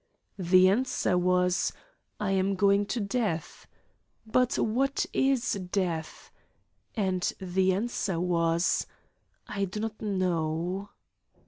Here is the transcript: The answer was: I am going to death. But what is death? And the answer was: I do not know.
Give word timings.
The 0.39 0.67
answer 0.67 1.15
was: 1.15 1.71
I 2.19 2.31
am 2.31 2.55
going 2.55 2.87
to 2.87 2.99
death. 2.99 3.67
But 4.25 4.57
what 4.57 5.05
is 5.13 5.53
death? 5.71 6.31
And 6.95 7.31
the 7.39 7.73
answer 7.73 8.19
was: 8.19 8.87
I 9.47 9.65
do 9.65 9.79
not 9.79 10.01
know. 10.01 10.89